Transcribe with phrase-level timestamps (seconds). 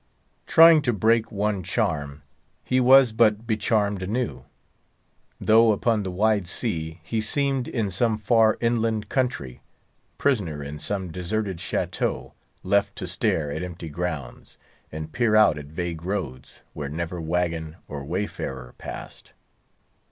[0.47, 2.23] Trying to break one charm,
[2.63, 4.45] he was but becharmed anew.
[5.39, 9.61] Though upon the wide sea, he seemed in some far inland country;
[10.17, 12.31] prisoner in some deserted château,
[12.63, 14.57] left to stare at empty grounds,
[14.91, 19.33] and peer out at vague roads, where never wagon or wayfarer passed.